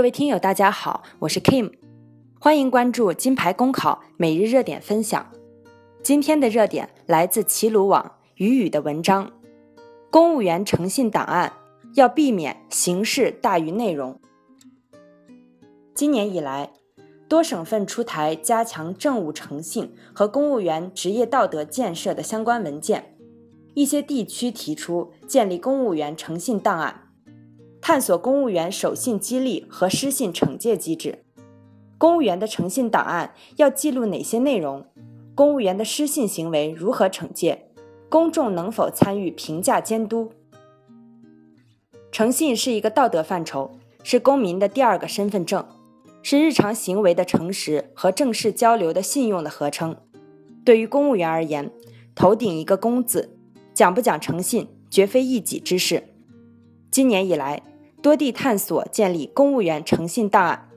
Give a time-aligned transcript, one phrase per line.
[0.00, 1.74] 各位听友，大家好，我是 Kim，
[2.40, 5.30] 欢迎关注金牌公考每日热点分享。
[6.02, 9.30] 今天的热点来自齐鲁网雨雨的文章：
[10.10, 11.52] 公务员诚信档案
[11.96, 14.18] 要避免形式大于内容。
[15.94, 16.72] 今年以来，
[17.28, 23.18] 多省份出台加强政务诚信和公务员职业道德建设的相关文件，
[23.74, 27.09] 一些地区提出建立公务员诚信档案。
[27.90, 31.24] 探索公务员守信激励和失信惩戒机制。
[31.98, 34.86] 公务员的诚信档案要记录哪些内容？
[35.34, 37.66] 公务员的失信行为如何惩戒？
[38.08, 40.30] 公众能否参与评价监督？
[42.12, 43.72] 诚信是一个道德范畴，
[44.04, 45.66] 是公民的第二个身份证，
[46.22, 49.96] 是日常行为的诚实和正式交流的信用的合称。
[50.64, 51.68] 对于公务员而言，
[52.14, 53.36] 头顶一个“公”字，
[53.74, 56.04] 讲不讲诚信，绝非一己之事。
[56.92, 57.62] 今年以来，
[58.02, 60.70] 多地探索建立公务员诚信档案，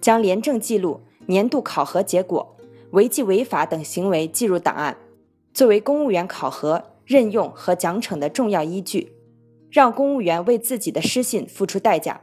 [0.00, 2.56] 将廉政记录、年度考核结果、
[2.92, 4.96] 违纪违法等行为记入档案，
[5.52, 9.12] 作为公务员考核、任用和奖惩的重要依据，
[9.70, 12.22] 让公务员为自己的失信付出代价，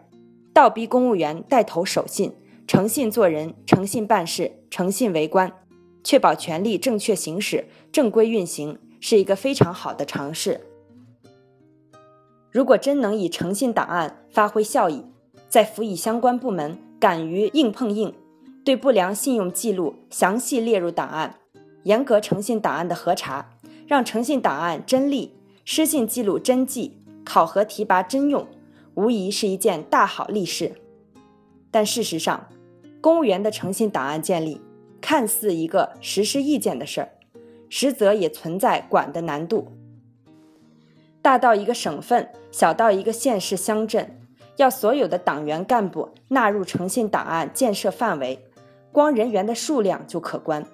[0.53, 2.33] 倒逼公务员带头守信、
[2.67, 5.53] 诚信做人、诚信办事、诚信为官，
[6.03, 10.66] 确保权力正确行使、正规运行，是一个非常好的尝试。
[12.51, 15.03] 如果真能以诚信档案发挥效益，
[15.49, 18.13] 再辅以相关部门敢于硬碰硬，
[18.63, 21.35] 对不良信用记录详细列入档案，
[21.83, 23.49] 严格诚信档案的核查，
[23.85, 25.33] 让诚信档案真立，
[25.65, 28.47] 失信记录真记，考核提拔真用，
[28.95, 30.73] 无疑是一件大好利事。
[31.69, 32.47] 但事实上，
[33.01, 34.59] 公务员的诚信档案建立
[34.99, 37.09] 看似一个实施意见的事儿，
[37.69, 39.67] 实则也存在管的难度。
[41.27, 44.17] 大到一个省份，小到一个县市乡镇，
[44.55, 48.39] 要所有的党员干部纳入诚信档案建设范围，
[48.93, 50.65] 光人员的数量就可观。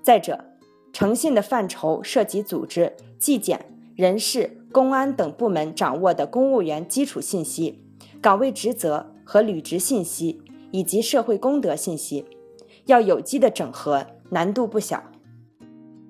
[0.00, 0.44] 再者，
[0.92, 7.84] 诚信的范畴涉及组织、纪检、人事、公安等部门掌握的公务员基础信息、
[8.22, 10.40] 岗位职责和履职信息，
[10.70, 12.24] 以及社会公德信息，
[12.86, 15.02] 要有机的整合，难度不小。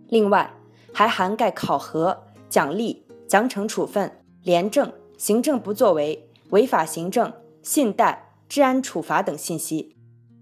[0.08, 0.52] 另外，
[0.92, 3.06] 还涵盖考核、奖励。
[3.30, 4.10] 奖惩处分、
[4.42, 7.32] 廉政、行政不作为、违法行政、
[7.62, 9.94] 信贷、治安处罚等信息。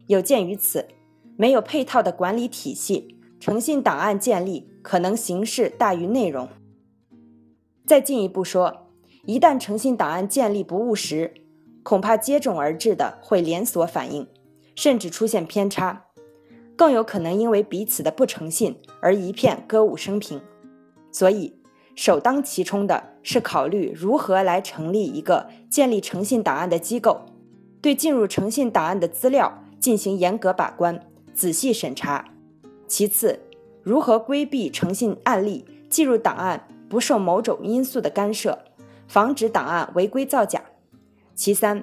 [0.07, 0.89] 有鉴于此，
[1.37, 6.49] 没有配套的管理体系，诚信档案建立可能形式大于内容。
[7.85, 8.89] 再进一步说，
[9.27, 11.35] 一旦诚信档案建立不务实，
[11.83, 14.27] 恐怕接踵而至的会连锁反应，
[14.75, 16.07] 甚至出现偏差，
[16.75, 20.41] 更有可能因为彼此的不诚信而一片歌舞升平。
[21.13, 21.58] 所以。
[21.99, 27.23] 首当其冲的是考虑如何来成立一个建立诚信档案的机构，
[27.83, 31.05] 对进入诚信档案的资料进行严格把关、
[31.35, 32.25] 仔细审查。
[32.87, 33.41] 其次，
[33.83, 38.57] 如何规避诚信案例进入档案不受某种因素的干涉，
[39.09, 40.63] 防止档案违规造假。
[41.35, 41.83] 其三，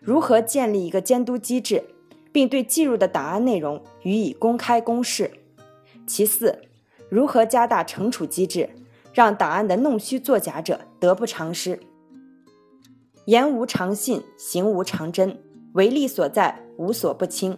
[0.00, 1.84] 如何建立一个监督机制，
[2.32, 5.30] 并对记入的档案内容予以公开公示。
[6.04, 6.58] 其四，
[7.08, 8.68] 如何加大惩处机制。
[9.12, 11.78] 让档案的弄虚作假者得不偿失。
[13.26, 15.38] 言无常信，行无常真，
[15.74, 17.56] 唯利所在，无所不倾。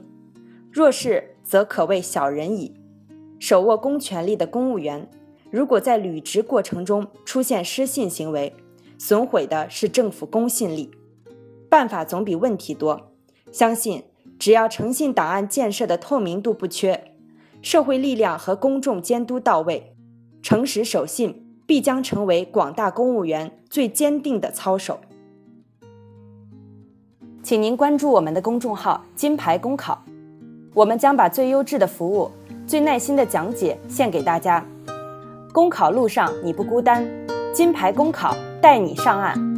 [0.70, 2.74] 若是，则可谓小人矣。
[3.38, 5.08] 手握公权力的公务员，
[5.50, 8.54] 如果在履职过程中出现失信行为，
[8.98, 10.90] 损毁的是政府公信力。
[11.70, 13.12] 办法总比问题多。
[13.52, 14.04] 相信，
[14.38, 17.12] 只要诚信档案建设的透明度不缺，
[17.62, 19.94] 社会力量和公众监督到位，
[20.42, 21.43] 诚实守信。
[21.66, 25.00] 必将成为广大公务员最坚定的操守。
[27.42, 30.02] 请您关注我们的公众号“金牌公考”，
[30.74, 32.30] 我们将把最优质的服务、
[32.66, 34.64] 最耐心的讲解献给大家。
[35.52, 37.06] 公考路上你不孤单，
[37.52, 39.53] 金牌公考带你上岸。